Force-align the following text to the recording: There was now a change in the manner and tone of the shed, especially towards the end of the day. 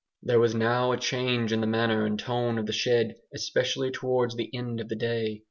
There 0.23 0.39
was 0.39 0.55
now 0.55 0.91
a 0.93 0.97
change 0.97 1.51
in 1.53 1.61
the 1.61 1.67
manner 1.67 2.07
and 2.07 2.17
tone 2.17 2.57
of 2.57 2.65
the 2.65 2.73
shed, 2.73 3.17
especially 3.35 3.91
towards 3.91 4.35
the 4.35 4.49
end 4.51 4.79
of 4.79 4.89
the 4.89 4.95
day. 4.95 5.39